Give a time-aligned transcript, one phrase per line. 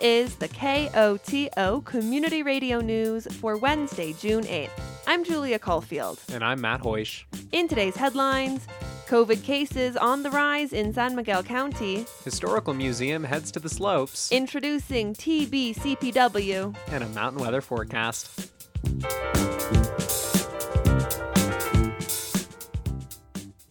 [0.00, 4.70] is the KOTO Community Radio News for Wednesday, June 8th.
[5.06, 6.18] I'm Julia Caulfield.
[6.32, 7.24] And I'm Matt Hoish.
[7.52, 8.66] In today's headlines,
[9.08, 12.06] COVID cases on the rise in San Miguel County.
[12.24, 14.32] Historical Museum heads to the slopes.
[14.32, 16.74] Introducing TBCPW.
[16.88, 18.50] And a mountain weather forecast.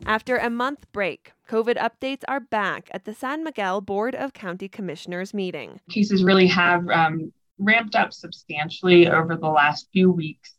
[0.05, 4.67] After a month break, COVID updates are back at the San Miguel Board of County
[4.70, 5.80] Commissioners meeting.
[5.90, 10.54] Cases really have um, ramped up substantially over the last few weeks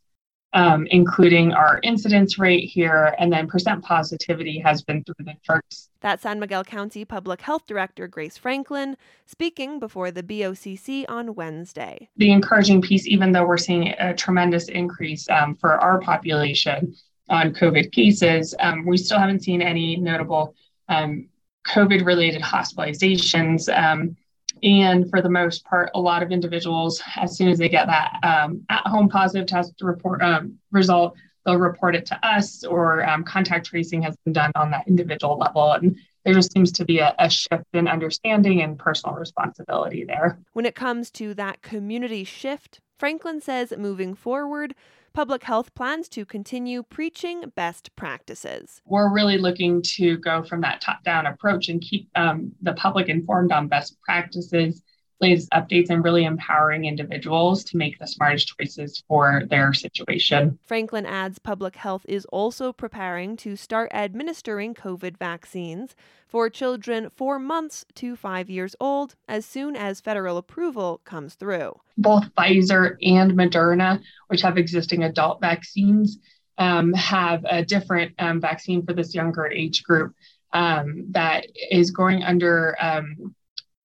[0.53, 5.89] um, including our incidence rate here, and then percent positivity has been through the charts.
[6.01, 12.09] That San Miguel County Public Health Director Grace Franklin speaking before the BOCC on Wednesday.
[12.17, 16.95] The encouraging piece, even though we're seeing a tremendous increase um, for our population
[17.29, 20.55] on COVID cases, um, we still haven't seen any notable
[20.91, 21.29] um,
[21.67, 23.75] COVID related hospitalizations.
[23.75, 24.17] Um,
[24.63, 28.19] and for the most part, a lot of individuals, as soon as they get that
[28.23, 34.03] um, at-home positive test report um, result, they'll report it to us, or contact tracing
[34.03, 35.73] has been done on that individual level.
[35.73, 40.39] And there just seems to be a, a, shift in understanding and personal responsibility there.
[40.53, 44.75] When it comes to that community shift, Franklin says moving forward,
[45.13, 48.81] public health plans to continue preaching best practices.
[48.85, 53.09] We're really looking to go from that top down approach and keep um, the public
[53.09, 54.83] informed on best practices
[55.21, 60.59] latest updates and really empowering individuals to make the smartest choices for their situation.
[60.65, 65.95] Franklin adds public health is also preparing to start administering COVID vaccines
[66.27, 71.79] for children four months to five years old as soon as federal approval comes through.
[71.99, 76.19] Both Pfizer and Moderna, which have existing adult vaccines,
[76.57, 80.15] um, have a different um, vaccine for this younger age group
[80.53, 83.35] um, that is going under um,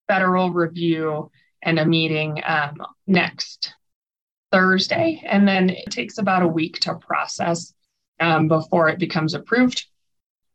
[0.07, 2.77] federal review and a meeting um,
[3.07, 3.73] next
[4.51, 5.21] Thursday.
[5.25, 7.73] And then it takes about a week to process
[8.19, 9.85] um, before it becomes approved.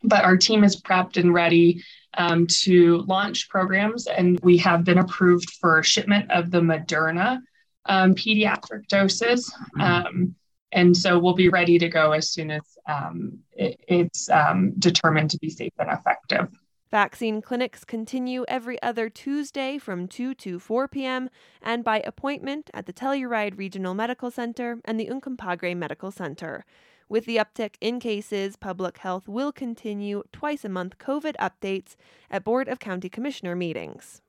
[0.02, 1.82] But our team is prepped and ready
[2.14, 7.40] um, to launch programs, and we have been approved for shipment of the Moderna
[7.84, 9.52] um, pediatric doses.
[9.76, 9.80] Mm-hmm.
[9.80, 10.34] Um,
[10.72, 14.30] and so we'll be ready to go as soon as um, it, it's
[14.78, 16.48] determined to be safe and effective.
[16.90, 21.30] Vaccine clinics continue every other Tuesday from 2 to 4 p.m.
[21.62, 26.64] and by appointment at the Telluride Regional Medical Center and the Uncompahgre Medical Center.
[27.08, 31.94] With the uptick in cases, public health will continue twice a month COVID updates
[32.28, 34.20] at Board of County Commissioner meetings.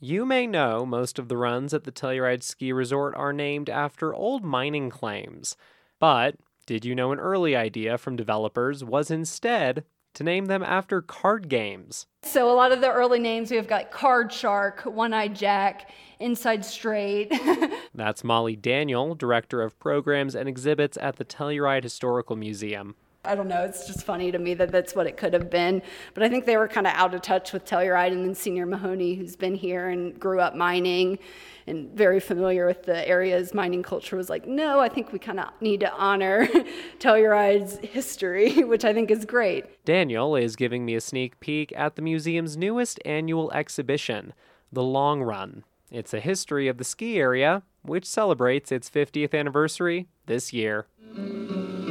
[0.00, 4.12] You may know most of the runs at the Telluride Ski Resort are named after
[4.12, 5.56] old mining claims,
[6.00, 6.34] but
[6.66, 11.48] did you know an early idea from developers was instead to name them after card
[11.48, 12.06] games?
[12.22, 16.64] So, a lot of the early names we've got Card Shark, One Eyed Jack, Inside
[16.64, 17.32] Straight.
[17.94, 22.94] That's Molly Daniel, Director of Programs and Exhibits at the Telluride Historical Museum.
[23.24, 25.82] I don't know, it's just funny to me that that's what it could have been.
[26.12, 28.66] But I think they were kind of out of touch with Telluride and then Senior
[28.66, 31.18] Mahoney, who's been here and grew up mining
[31.66, 35.40] and very familiar with the area's mining culture, was like, no, I think we kind
[35.40, 36.46] of need to honor
[36.98, 39.84] Telluride's history, which I think is great.
[39.84, 44.34] Daniel is giving me a sneak peek at the museum's newest annual exhibition,
[44.72, 45.64] The Long Run.
[45.90, 50.86] It's a history of the ski area, which celebrates its 50th anniversary this year.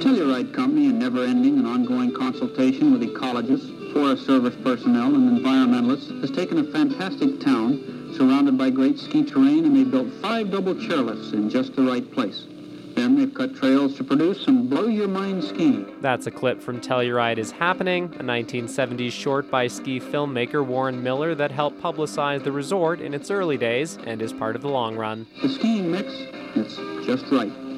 [0.04, 6.30] Telluride Company, in never-ending and ongoing consultation with ecologists, Forest Service personnel, and environmentalists, has
[6.30, 11.32] taken a fantastic town surrounded by great ski terrain, and they built five double chairlifts
[11.32, 12.48] in just the right place.
[12.96, 15.96] Then they've cut trails to produce some blow-your-mind skiing.
[16.02, 21.34] That's a clip from Telluride is Happening, a 1970s short by ski filmmaker Warren Miller
[21.34, 24.98] that helped publicize the resort in its early days and is part of the long
[24.98, 25.26] run.
[25.42, 26.12] The skiing mix,
[26.56, 26.76] it's
[27.08, 27.73] just right.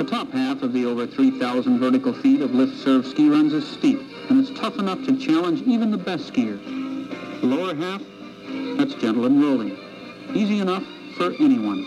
[0.00, 4.00] The top half of the over 3,000 vertical feet of lift-served ski runs is steep,
[4.30, 6.58] and it's tough enough to challenge even the best skiers.
[7.42, 8.00] The lower half,
[8.78, 9.76] that's gentle and rolling.
[10.32, 10.84] Easy enough
[11.18, 11.84] for anyone.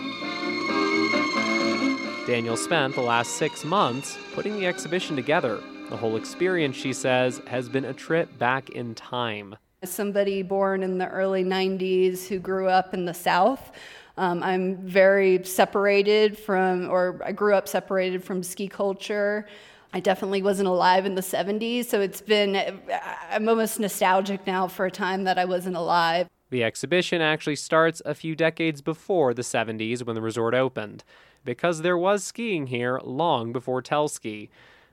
[2.27, 5.59] Daniel spent the last six months putting the exhibition together.
[5.89, 9.55] The whole experience, she says, has been a trip back in time.
[9.81, 13.71] As somebody born in the early 90s who grew up in the South,
[14.17, 19.47] um, I'm very separated from, or I grew up separated from ski culture.
[19.93, 22.81] I definitely wasn't alive in the 70s, so it's been,
[23.29, 26.27] I'm almost nostalgic now for a time that I wasn't alive.
[26.49, 31.03] The exhibition actually starts a few decades before the 70s when the resort opened,
[31.43, 34.49] because there was skiing here long before Telski.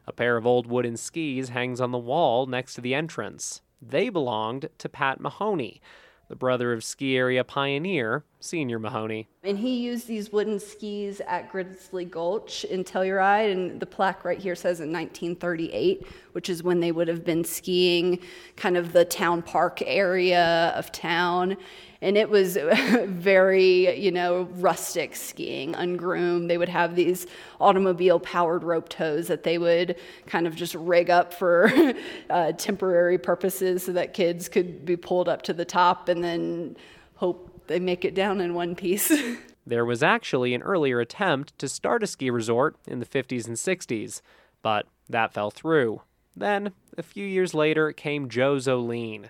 [0.06, 3.60] A pair of old wooden skis hangs on the wall next to the entrance.
[3.80, 5.80] They belonged to Pat Mahoney,
[6.30, 9.28] the brother of ski area pioneer Senior Mahoney.
[9.42, 14.38] And he used these wooden skis at Gridley Gulch in Telluride, and the plaque right
[14.38, 18.20] here says in 1938, which is when they would have been skiing
[18.54, 21.56] kind of the town park area of town.
[22.02, 22.56] And it was
[23.04, 26.48] very, you know, rustic skiing, ungroomed.
[26.48, 27.26] They would have these
[27.60, 31.70] automobile powered rope tows that they would kind of just rig up for
[32.30, 36.76] uh, temporary purposes so that kids could be pulled up to the top and then
[37.16, 39.12] hope they make it down in one piece.
[39.66, 43.56] there was actually an earlier attempt to start a ski resort in the 50s and
[43.56, 44.22] 60s,
[44.62, 46.00] but that fell through.
[46.34, 49.28] Then, a few years later, came Joe Zoline.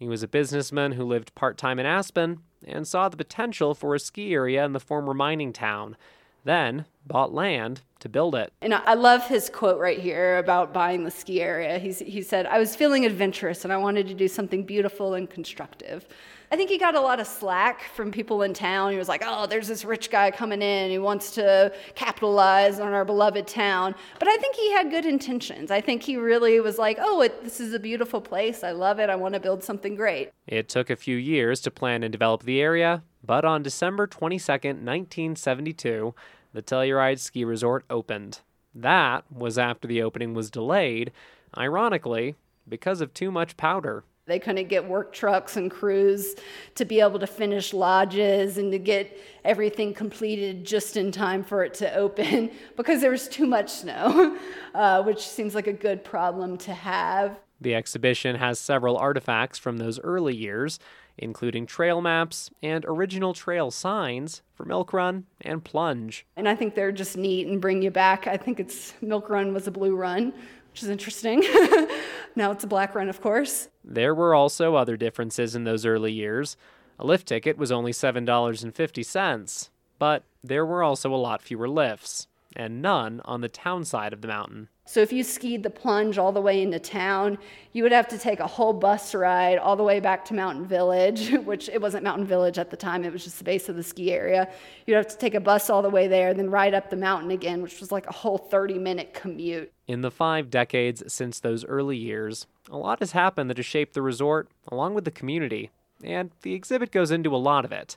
[0.00, 3.94] He was a businessman who lived part time in Aspen and saw the potential for
[3.94, 5.94] a ski area in the former mining town,
[6.42, 8.50] then bought land to build it.
[8.62, 11.78] And I love his quote right here about buying the ski area.
[11.78, 15.28] He's, he said, I was feeling adventurous and I wanted to do something beautiful and
[15.28, 16.08] constructive.
[16.52, 18.90] I think he got a lot of slack from people in town.
[18.90, 20.90] He was like, oh, there's this rich guy coming in.
[20.90, 23.94] He wants to capitalize on our beloved town.
[24.18, 25.70] But I think he had good intentions.
[25.70, 28.64] I think he really was like, oh, it, this is a beautiful place.
[28.64, 29.08] I love it.
[29.08, 30.32] I want to build something great.
[30.48, 34.50] It took a few years to plan and develop the area, but on December 22,
[34.50, 36.14] 1972,
[36.52, 38.40] the Telluride Ski Resort opened.
[38.74, 41.12] That was after the opening was delayed,
[41.56, 42.34] ironically,
[42.68, 44.02] because of too much powder.
[44.30, 46.34] They couldn't get work trucks and crews
[46.76, 51.64] to be able to finish lodges and to get everything completed just in time for
[51.64, 54.38] it to open because there was too much snow,
[54.74, 57.38] uh, which seems like a good problem to have.
[57.60, 60.78] The exhibition has several artifacts from those early years,
[61.18, 66.24] including trail maps and original trail signs for Milk Run and Plunge.
[66.36, 68.26] And I think they're just neat and bring you back.
[68.26, 70.32] I think it's Milk Run was a blue run,
[70.72, 71.42] which is interesting.
[72.36, 73.68] now it's a black run, of course.
[73.84, 76.56] There were also other differences in those early years.
[76.98, 82.82] A lift ticket was only $7.50, but there were also a lot fewer lifts, and
[82.82, 84.68] none on the town side of the mountain.
[84.84, 87.38] So if you skied the plunge all the way into town,
[87.72, 90.66] you would have to take a whole bus ride all the way back to Mountain
[90.66, 93.76] Village, which it wasn't Mountain Village at the time, it was just the base of
[93.76, 94.50] the ski area.
[94.86, 96.96] You'd have to take a bus all the way there, and then ride up the
[96.96, 99.72] mountain again, which was like a whole 30 minute commute.
[99.86, 103.94] In the five decades since those early years, a lot has happened that has shaped
[103.94, 105.70] the resort, along with the community,
[106.02, 107.96] and the exhibit goes into a lot of it.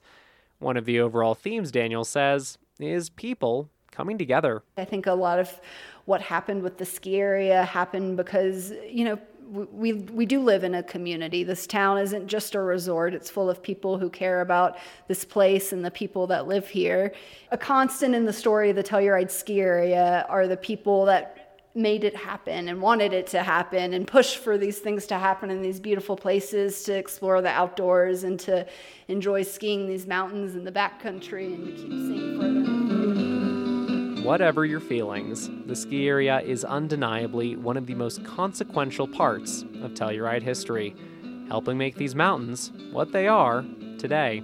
[0.60, 4.64] One of the overall themes, Daniel says, is people coming together.
[4.78, 5.60] I think a lot of
[6.06, 9.20] what happened with the ski area happened because, you know,
[9.54, 11.44] we, we do live in a community.
[11.44, 15.72] This town isn't just a resort, it's full of people who care about this place
[15.72, 17.14] and the people that live here.
[17.52, 21.40] A constant in the story of the Telluride ski area are the people that
[21.76, 25.50] made it happen and wanted it to happen and pushed for these things to happen
[25.50, 28.66] in these beautiful places to explore the outdoors and to
[29.08, 33.53] enjoy skiing these mountains in the backcountry and to keep seeing further.
[34.24, 39.94] Whatever your feelings, the ski area is undeniably one of the most consequential parts of
[39.96, 40.96] Telluride history,
[41.50, 43.66] helping make these mountains what they are
[43.98, 44.42] today.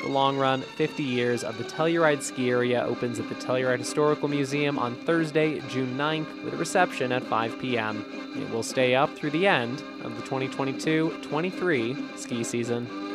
[0.00, 4.26] The long run 50 years of the Telluride ski area opens at the Telluride Historical
[4.26, 8.04] Museum on Thursday, June 9th, with a reception at 5 p.m.
[8.36, 13.11] It will stay up through the end of the 2022 23 ski season.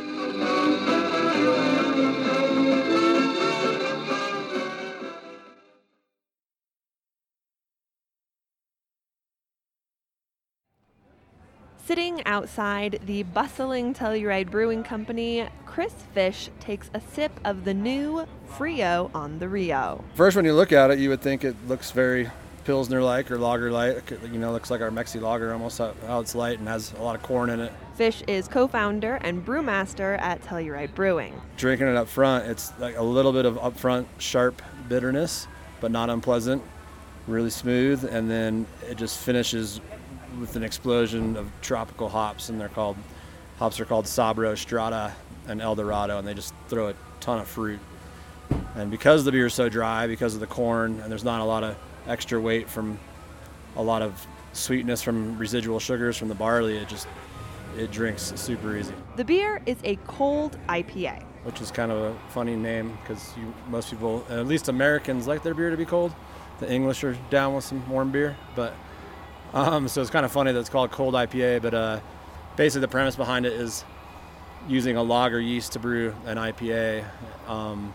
[11.87, 18.27] Sitting outside the bustling Telluride Brewing Company, Chris Fish takes a sip of the new
[18.45, 20.03] Frio on the Rio.
[20.13, 22.29] First, when you look at it, you would think it looks very
[22.67, 24.11] Pilsner like or lager like.
[24.11, 27.15] You know, looks like our Mexi lager almost how it's light and has a lot
[27.15, 27.71] of corn in it.
[27.95, 31.41] Fish is co founder and brewmaster at Telluride Brewing.
[31.55, 35.47] Drinking it up front, it's like a little bit of upfront sharp bitterness,
[35.79, 36.61] but not unpleasant,
[37.25, 39.79] really smooth, and then it just finishes
[40.37, 42.97] with an explosion of tropical hops, and they're called
[43.59, 45.13] hops are called Sabro, Strata,
[45.47, 47.79] and Eldorado, and they just throw a ton of fruit.
[48.75, 51.45] And because the beer is so dry, because of the corn, and there's not a
[51.45, 52.99] lot of extra weight from
[53.75, 56.77] a lot of sweetness from residual sugars from the barley.
[56.77, 57.07] It just
[57.77, 58.93] it drinks super easy.
[59.15, 63.33] The beer is a cold IPA, which is kind of a funny name because
[63.69, 66.13] most people, at least Americans, like their beer to be cold.
[66.59, 68.73] The English are down with some warm beer, but
[69.53, 71.61] um, so it's kind of funny that it's called cold IPA.
[71.61, 71.99] But uh,
[72.55, 73.85] basically, the premise behind it is
[74.67, 77.05] using a lager yeast to brew an IPA.
[77.47, 77.93] Um,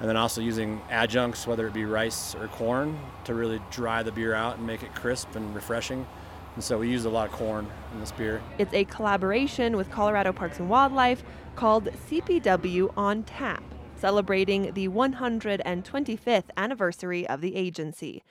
[0.00, 4.12] and then also using adjuncts, whether it be rice or corn, to really dry the
[4.12, 6.06] beer out and make it crisp and refreshing.
[6.54, 8.42] And so we use a lot of corn in this beer.
[8.58, 11.22] It's a collaboration with Colorado Parks and Wildlife
[11.54, 13.62] called CPW on Tap,
[13.96, 18.22] celebrating the 125th anniversary of the agency.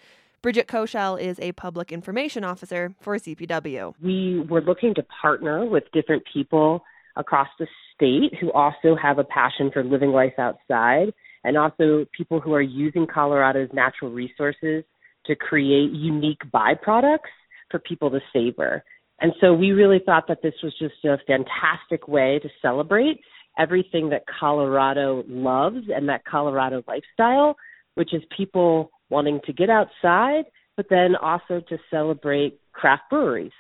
[0.41, 3.95] Bridget Kochel is a public information officer for CPW.
[4.01, 6.84] We were looking to partner with different people
[7.15, 11.13] across the state who also have a passion for living life outside
[11.46, 14.84] and also people who are using Colorado's natural resources
[15.28, 17.32] to create unique byproducts
[17.70, 18.84] for people to savor.
[19.22, 23.20] And so we really thought that this was just a fantastic way to celebrate
[23.58, 27.56] everything that Colorado loves and that Colorado lifestyle,
[27.94, 33.52] which is people wanting to get outside, but then also to celebrate craft breweries.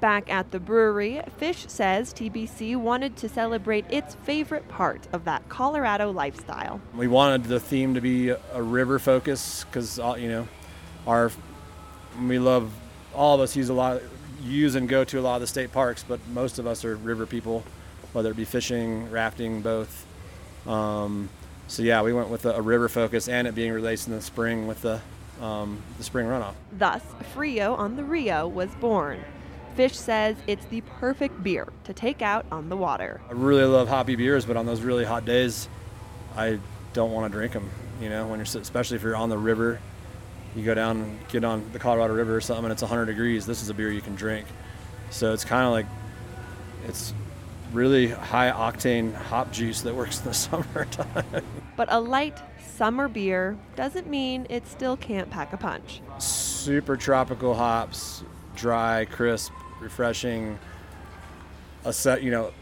[0.00, 5.48] Back at the brewery, Fish says TBC wanted to celebrate its favorite part of that
[5.48, 6.80] Colorado lifestyle.
[6.94, 10.48] We wanted the theme to be a river focus because, you know,
[11.06, 11.32] our
[12.26, 12.72] we love
[13.14, 14.00] all of us use a lot
[14.42, 16.96] use and go to a lot of the state parks, but most of us are
[16.96, 17.64] river people,
[18.12, 20.06] whether it be fishing, rafting, both.
[20.66, 21.28] Um,
[21.66, 24.22] so yeah, we went with a, a, river focus and it being released in the
[24.22, 25.00] spring with the
[25.40, 26.54] um, the spring runoff.
[26.72, 27.02] Thus,
[27.32, 29.24] Frio on the Rio was born.
[29.78, 33.20] Fish says it's the perfect beer to take out on the water.
[33.28, 35.68] I really love hoppy beers, but on those really hot days,
[36.34, 36.58] I
[36.94, 37.70] don't want to drink them.
[38.00, 39.78] You know, when you're especially if you're on the river
[40.56, 43.46] you go down and get on the Colorado River or something and it's 100 degrees,
[43.46, 44.48] this is a beer you can drink.
[45.10, 45.86] So it's kind of like
[46.88, 47.14] it's
[47.72, 51.44] really high octane hop juice that works in the summertime.
[51.76, 56.00] But a light summer beer doesn't mean it still can't pack a punch.
[56.18, 58.24] Super tropical hops,
[58.56, 60.58] dry, crisp, refreshing.
[61.84, 62.52] A set, you know,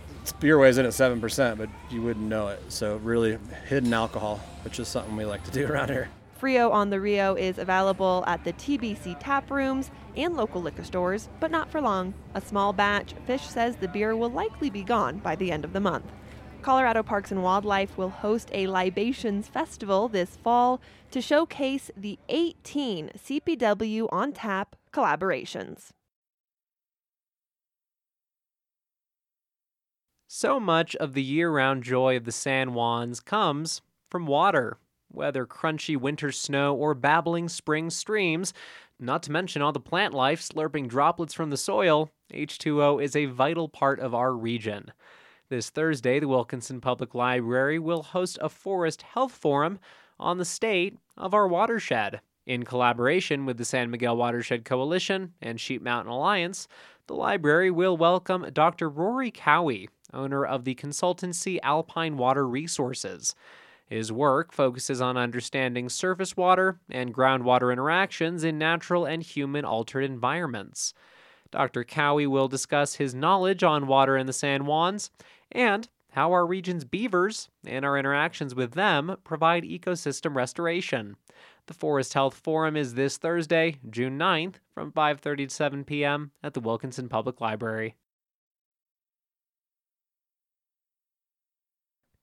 [0.40, 2.62] beer weighs in at seven percent, but you wouldn't know it.
[2.68, 6.08] So really hidden alcohol, which is something we like to do around here.
[6.38, 11.30] Frio on the Rio is available at the TBC tap rooms and local liquor stores,
[11.40, 12.12] but not for long.
[12.34, 15.72] A small batch, Fish says the beer will likely be gone by the end of
[15.72, 16.12] the month.
[16.60, 20.80] Colorado Parks and Wildlife will host a libations festival this fall
[21.10, 25.92] to showcase the 18 CPW on tap collaborations.
[30.38, 34.76] So much of the year round joy of the San Juans comes from water
[35.08, 38.52] whether crunchy winter snow or babbling spring streams,
[39.00, 43.24] not to mention all the plant life slurping droplets from the soil, H2O is a
[43.24, 44.92] vital part of our region.
[45.48, 49.78] This Thursday, the Wilkinson Public Library will host a forest health forum
[50.20, 52.20] on the state of our watershed.
[52.44, 56.68] In collaboration with the San Miguel Watershed Coalition and Sheep Mountain Alliance,
[57.06, 58.90] the library will welcome Dr.
[58.90, 63.34] Rory Cowie, owner of the consultancy Alpine Water Resources.
[63.86, 70.04] His work focuses on understanding surface water and groundwater interactions in natural and human altered
[70.04, 70.92] environments.
[71.52, 71.84] Dr.
[71.84, 75.10] Cowie will discuss his knowledge on water in the San Juans
[75.52, 81.16] and how our region's beavers and our interactions with them provide ecosystem restoration.
[81.66, 86.30] The Forest Health Forum is this Thursday, June 9th from 5:30 to 7 p.m.
[86.42, 87.96] at the Wilkinson Public Library.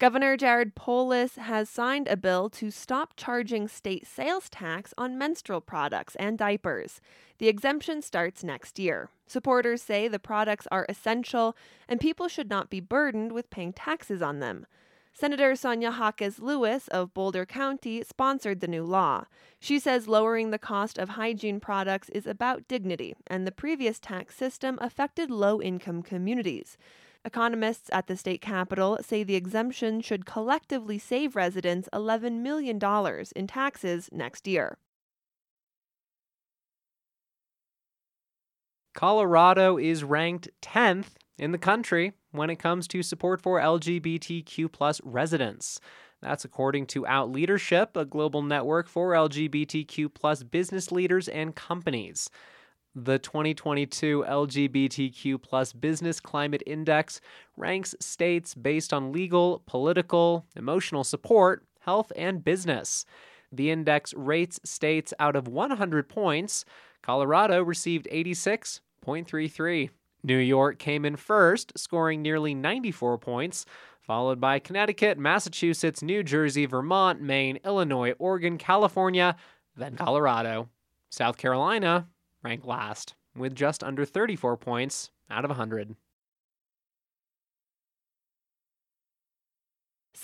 [0.04, 5.62] Governor Jared Polis has signed a bill to stop charging state sales tax on menstrual
[5.62, 7.00] products and diapers.
[7.38, 9.08] The exemption starts next year.
[9.28, 11.56] Supporters say the products are essential
[11.88, 14.66] and people should not be burdened with paying taxes on them.
[15.14, 19.24] Senator Sonia Jaquez Lewis of Boulder County sponsored the new law.
[19.58, 24.36] She says lowering the cost of hygiene products is about dignity, and the previous tax
[24.36, 26.78] system affected low income communities.
[27.26, 32.80] Economists at the state capitol say the exemption should collectively save residents $11 million
[33.36, 34.78] in taxes next year.
[38.94, 45.80] Colorado is ranked 10th in the country when it comes to support for LGBTQ residents.
[46.22, 52.30] That's according to Out Leadership, a global network for LGBTQ business leaders and companies.
[52.96, 57.22] The 2022 LGBTQ plus Business Climate Index
[57.58, 63.06] ranks states based on legal, political, emotional support, health, and business.
[63.52, 66.66] The index rates states out of 100 points.
[67.02, 69.90] Colorado received 86.33.
[70.24, 73.66] New York came in first, scoring nearly 94 points,
[74.02, 79.36] followed by Connecticut, Massachusetts, New Jersey, Vermont, Maine, Illinois, Oregon, California,
[79.76, 80.70] then Colorado.
[81.10, 82.08] South Carolina
[82.44, 85.96] ranked last, with just under 34 points out of 100.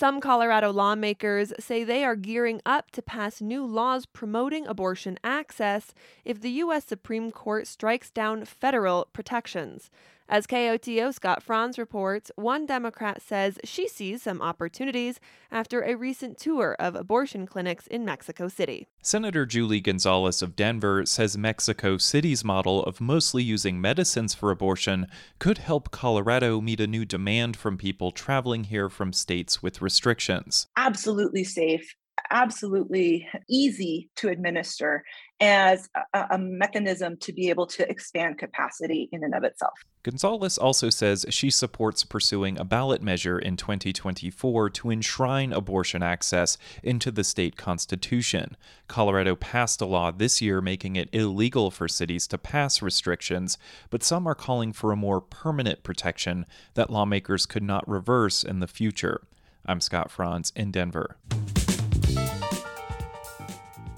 [0.00, 5.92] Some Colorado lawmakers say they are gearing up to pass new laws promoting abortion access
[6.24, 6.86] if the U.S.
[6.86, 9.90] Supreme Court strikes down federal protections.
[10.32, 15.18] As KOTO Scott Franz reports, one Democrat says she sees some opportunities
[15.50, 18.86] after a recent tour of abortion clinics in Mexico City.
[19.02, 25.08] Senator Julie Gonzalez of Denver says Mexico City's model of mostly using medicines for abortion
[25.40, 30.68] could help Colorado meet a new demand from people traveling here from states with restrictions.
[30.76, 31.96] Absolutely safe
[32.30, 35.02] absolutely easy to administer
[35.40, 39.72] as a, a, mechanism to be able to expand capacity in and of itself.
[40.02, 46.56] Gonzalez also says she supports pursuing a ballot measure in 2024 to enshrine abortion access
[46.82, 48.56] into the state constitution.
[48.88, 53.58] Colorado passed a law this year making it illegal for cities to pass restrictions,
[53.90, 58.60] but some are calling for a more permanent protection that lawmakers could not reverse in
[58.60, 59.20] the future.
[59.66, 61.18] I'm Scott Franz in Denver.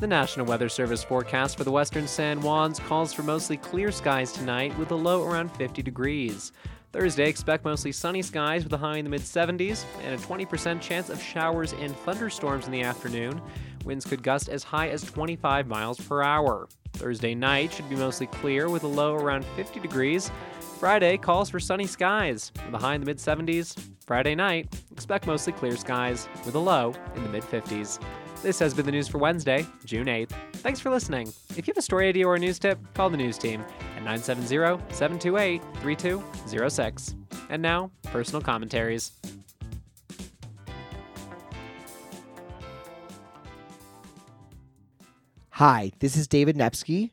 [0.03, 4.33] The National Weather Service forecast for the western San Juans calls for mostly clear skies
[4.33, 6.51] tonight with a low around 50 degrees.
[6.91, 10.81] Thursday, expect mostly sunny skies with a high in the mid 70s and a 20%
[10.81, 13.41] chance of showers and thunderstorms in the afternoon.
[13.85, 16.69] Winds could gust as high as 25 miles per hour.
[16.95, 20.33] Thursday night should be mostly clear with a low around 50 degrees.
[20.81, 23.81] Friday calls for sunny skies with a high in the mid 70s.
[24.05, 28.01] Friday night, expect mostly clear skies with a low in the mid 50s.
[28.43, 30.33] This has been the news for Wednesday, June 8th.
[30.55, 31.33] Thanks for listening.
[31.57, 33.61] If you have a story idea or a news tip, call the news team
[33.97, 34.49] at 970
[34.93, 37.15] 728 3206.
[37.51, 39.13] And now, personal commentaries.
[45.51, 47.13] Hi, this is David Nepsky,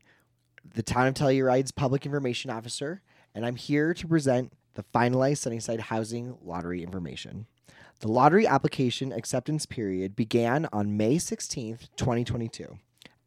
[0.73, 3.03] the Town of Telluride's Public Information Officer,
[3.35, 7.45] and I'm here to present the finalized Sunnyside Housing Lottery information.
[8.01, 12.77] The lottery application acceptance period began on May 16th, 2022.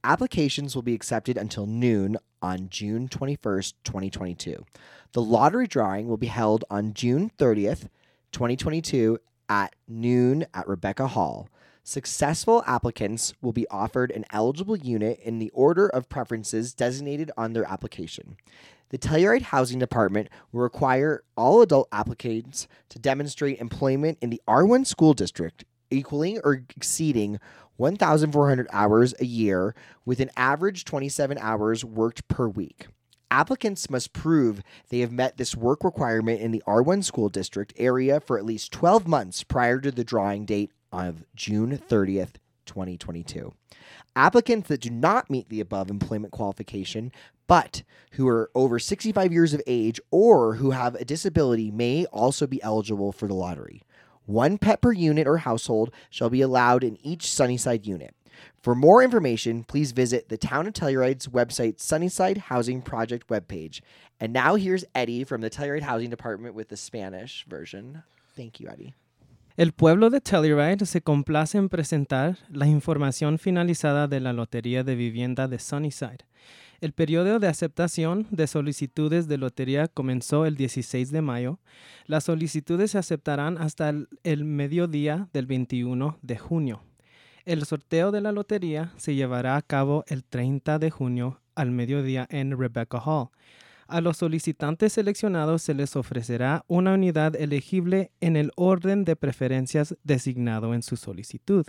[0.02, 4.64] Applications will be accepted until noon on June 21st, 2022.
[5.12, 7.90] The lottery drawing will be held on June 30th,
[8.32, 11.50] 2022 at noon at Rebekah Hall.
[11.84, 17.52] Successful applicants will be offered an eligible unit in the order of preferences designated on
[17.52, 18.38] their application.
[18.92, 24.86] The Telluride Housing Department will require all adult applicants to demonstrate employment in the R1
[24.86, 27.40] school district equaling or exceeding
[27.76, 29.74] 1,400 hours a year
[30.04, 32.86] with an average 27 hours worked per week.
[33.30, 38.20] Applicants must prove they have met this work requirement in the R1 school district area
[38.20, 42.34] for at least 12 months prior to the drawing date of June 30th,
[42.66, 43.54] 2022.
[44.14, 47.10] Applicants that do not meet the above employment qualification
[47.46, 52.46] but who are over 65 years of age or who have a disability may also
[52.46, 53.82] be eligible for the lottery.
[54.26, 58.14] One pet per unit or household shall be allowed in each Sunnyside unit.
[58.60, 63.80] For more information, please visit the Town of Telluride's website, Sunnyside Housing Project webpage.
[64.20, 68.04] And now here's Eddie from the Telluride Housing Department with the Spanish version.
[68.36, 68.94] Thank you, Eddie.
[69.54, 74.94] El pueblo de Telluride se complace en presentar la información finalizada de la Lotería de
[74.94, 76.24] Vivienda de Sunnyside.
[76.80, 81.60] El periodo de aceptación de solicitudes de lotería comenzó el 16 de mayo.
[82.06, 86.82] Las solicitudes se aceptarán hasta el, mediodía del 21 de junio.
[87.44, 92.26] El sorteo de la lotería se llevará a cabo el 30 de junio al mediodía
[92.30, 93.28] en Rebecca Hall.
[93.88, 99.96] A los solicitantes seleccionados se les ofrecerá una unidad elegible en el orden de preferencias
[100.04, 101.66] designado en su solicitud.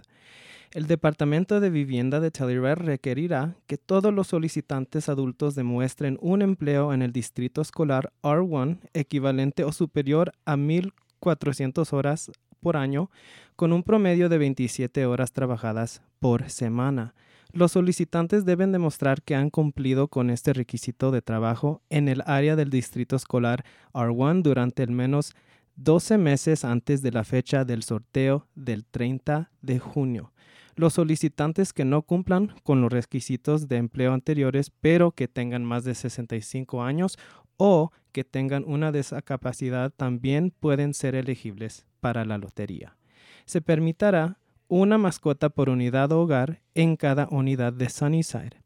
[0.71, 6.93] El Departamento de Vivienda de Telluride requerirá que todos los solicitantes adultos demuestren un empleo
[6.93, 13.11] en el distrito escolar R1 equivalente o superior a 1.400 horas por año,
[13.55, 17.13] con un promedio de 27 horas trabajadas por semana.
[17.55, 22.55] Los solicitantes deben demostrar que han cumplido con este requisito de trabajo en el área
[22.55, 23.63] del distrito escolar
[23.93, 25.35] R1 durante al menos
[25.75, 30.33] 12 meses antes de la fecha del sorteo del 30 de junio.
[30.75, 35.83] Los solicitantes que no cumplan con los requisitos de empleo anteriores, pero que tengan más
[35.83, 37.19] de 65 años
[37.57, 42.97] o que tengan una discapacidad, también pueden ser elegibles para la lotería.
[43.45, 44.39] Se permitirá
[44.81, 48.57] una mascota por unidad o hogar en cada unidad de Sunnyside.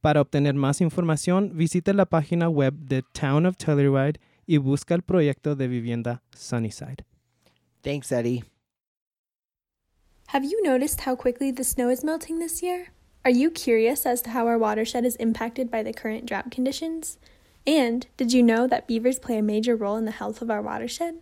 [0.00, 5.02] Para obtener más información, visite la página web de Town of Telluride y busca el
[5.02, 7.04] proyecto de vivienda Sunnyside.
[7.82, 8.42] Thanks, Eddie.
[10.28, 12.88] Have you noticed how quickly the snow is melting this year?
[13.24, 17.18] Are you curious as to how our watershed is impacted by the current drought conditions?
[17.64, 20.60] And did you know that beavers play a major role in the health of our
[20.60, 21.20] watershed?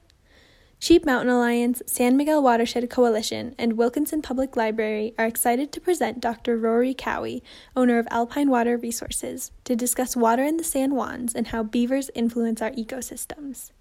[0.82, 6.20] Sheep Mountain Alliance, San Miguel Watershed Coalition, and Wilkinson Public Library are excited to present
[6.20, 6.56] Dr.
[6.56, 7.42] Rory Cowie,
[7.76, 12.10] owner of Alpine Water Resources, to discuss water in the San Juans and how beavers
[12.14, 13.72] influence our ecosystems.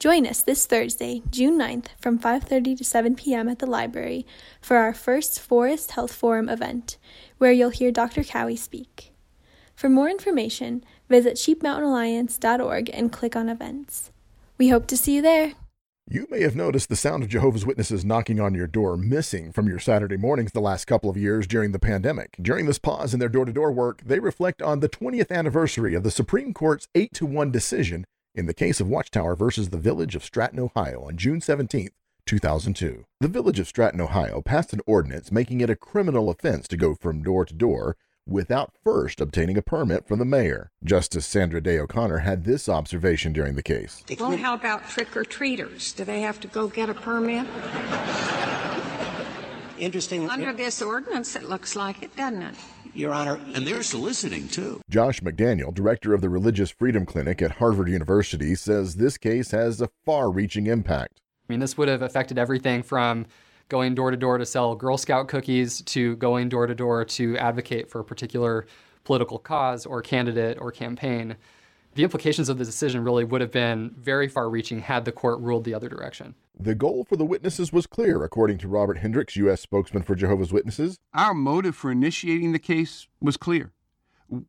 [0.00, 3.48] Join us this Thursday, June 9th from 5:30 to 7 p.m.
[3.48, 4.26] at the library
[4.60, 6.96] for our first Forest Health Forum event,
[7.38, 8.24] where you'll hear Dr.
[8.24, 9.12] Cowie speak.
[9.76, 14.10] For more information, visit sheepmountainalliance.org and click on events.
[14.58, 15.54] We hope to see you there.
[16.10, 19.68] You may have noticed the sound of Jehovah's Witnesses knocking on your door missing from
[19.68, 22.34] your Saturday mornings the last couple of years during the pandemic.
[22.40, 25.94] During this pause in their door to door work, they reflect on the 20th anniversary
[25.94, 29.76] of the Supreme Court's 8 to 1 decision in the case of Watchtower versus the
[29.76, 31.90] Village of Stratton, Ohio on June 17,
[32.24, 33.04] 2002.
[33.20, 36.94] The Village of Stratton, Ohio passed an ordinance making it a criminal offense to go
[36.94, 40.70] from door to door without first obtaining a permit from the mayor.
[40.84, 44.04] Justice Sandra Day O'Connor had this observation during the case.
[44.20, 45.92] Well, how about trick or treaters?
[45.92, 47.46] Do they have to go get a permit?
[49.78, 50.28] Interesting.
[50.28, 52.54] Under this ordinance, it looks like it, doesn't it?
[52.94, 54.80] Your Honor, and they're soliciting too.
[54.90, 59.80] Josh McDaniel, director of the Religious Freedom Clinic at Harvard University, says this case has
[59.80, 61.20] a far reaching impact.
[61.48, 63.26] I mean, this would have affected everything from
[63.68, 67.36] going door to door to sell Girl Scout cookies to going door to door to
[67.38, 68.66] advocate for a particular
[69.04, 71.36] political cause or candidate or campaign.
[71.94, 75.40] The implications of the decision really would have been very far reaching had the court
[75.40, 76.34] ruled the other direction.
[76.60, 79.60] The goal for the witnesses was clear, according to Robert Hendricks, U.S.
[79.60, 80.98] spokesman for Jehovah's Witnesses.
[81.14, 83.72] Our motive for initiating the case was clear.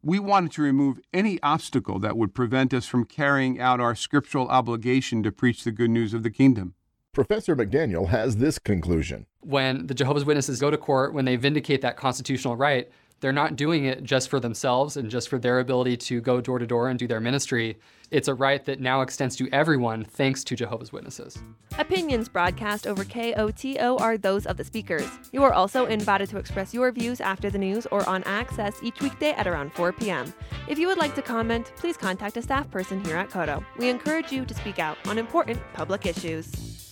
[0.04, 4.48] We wanted to remove any obstacle that would prevent us from carrying out our scriptural
[4.50, 6.74] obligation to preach the good news of the kingdom.
[7.20, 9.26] Professor McDaniel has this conclusion.
[9.42, 13.58] When the Jehovah's Witnesses go to court, when they vindicate that constitutional right, they're not
[13.58, 16.88] doing it just for themselves and just for their ability to go door to door
[16.88, 17.78] and do their ministry.
[18.10, 21.38] It's a right that now extends to everyone thanks to Jehovah's Witnesses.
[21.78, 25.10] Opinions broadcast over KOTO are those of the speakers.
[25.34, 29.02] You are also invited to express your views after the news or on Access each
[29.02, 30.34] weekday at around 4 p.m.
[30.70, 33.62] If you would like to comment, please contact a staff person here at KOTO.
[33.78, 36.89] We encourage you to speak out on important public issues.